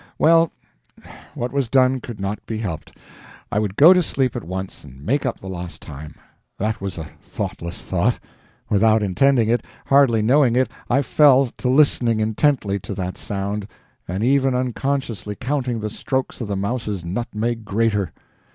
Well, 0.17 0.51
what 1.35 1.51
was 1.51 1.69
done 1.69 1.99
could 2.01 2.19
not 2.19 2.43
be 2.47 2.57
helped; 2.57 2.97
I 3.51 3.59
would 3.59 3.75
go 3.75 3.93
to 3.93 4.01
sleep 4.01 4.35
at 4.35 4.43
once 4.43 4.83
and 4.83 5.05
make 5.05 5.27
up 5.27 5.37
the 5.37 5.47
lost 5.47 5.79
time. 5.79 6.15
That 6.57 6.81
was 6.81 6.97
a 6.97 7.07
thoughtless 7.21 7.85
thought. 7.85 8.19
Without 8.67 9.03
intending 9.03 9.47
it 9.47 9.63
hardly 9.85 10.23
knowing 10.23 10.55
it 10.55 10.71
I 10.89 11.03
fell 11.03 11.45
to 11.55 11.69
listening 11.69 12.19
intently 12.19 12.79
to 12.79 12.95
that 12.95 13.15
sound, 13.15 13.67
and 14.07 14.23
even 14.23 14.55
unconsciously 14.55 15.35
counting 15.35 15.81
the 15.81 15.89
strokes 15.91 16.41
of 16.41 16.47
the 16.47 16.57
mouse's 16.57 17.05
nutmeg 17.05 17.63
grater. 17.63 18.11